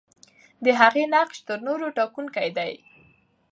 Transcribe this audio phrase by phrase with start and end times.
[0.63, 2.73] د هغې نقش تر نورو ټاکونکی دی.